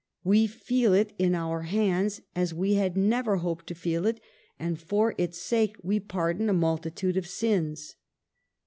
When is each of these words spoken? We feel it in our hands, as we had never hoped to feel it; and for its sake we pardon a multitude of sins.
We 0.23 0.47
feel 0.47 0.95
it 0.95 1.13
in 1.19 1.35
our 1.35 1.61
hands, 1.61 2.21
as 2.35 2.55
we 2.55 2.73
had 2.73 2.97
never 2.97 3.35
hoped 3.37 3.67
to 3.67 3.75
feel 3.75 4.07
it; 4.07 4.19
and 4.57 4.79
for 4.81 5.13
its 5.19 5.37
sake 5.37 5.77
we 5.83 5.99
pardon 5.99 6.49
a 6.49 6.53
multitude 6.53 7.17
of 7.17 7.27
sins. 7.27 7.97